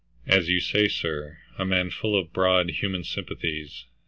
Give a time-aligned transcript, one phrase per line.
[0.25, 3.85] "As you say, sir, a man full of broad human sympathies.